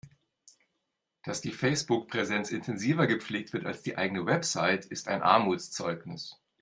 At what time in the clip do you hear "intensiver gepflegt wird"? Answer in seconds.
2.49-3.67